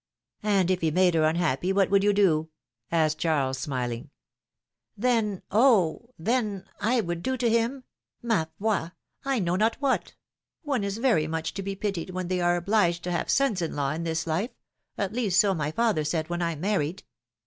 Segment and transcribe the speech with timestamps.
[0.41, 2.49] "And if he made her unhappy, what would you do?"
[2.91, 4.09] asked Charles, smiling.
[4.95, 5.41] 104 philomene's maeriages.
[5.43, 6.09] Then, oh!
[6.17, 7.83] then, I would do to him—
[8.27, 8.93] mafoi!
[9.23, 10.15] I know not what!
[10.63, 13.75] One is very much to be pitied when they are obliged to have sons in
[13.75, 14.55] law in this life—
[14.97, 17.03] at least, so my father said when I married